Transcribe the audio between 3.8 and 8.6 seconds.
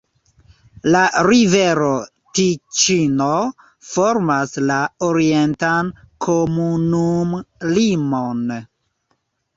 formas la orientan komunumlimon.